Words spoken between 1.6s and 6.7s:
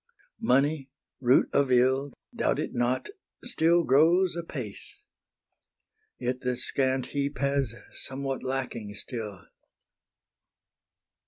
ill, Doubt it not, still grows apace: Yet the